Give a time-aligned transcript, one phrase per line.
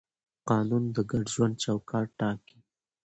[0.49, 2.57] قانون د ګډ ژوند چوکاټ ټاکي.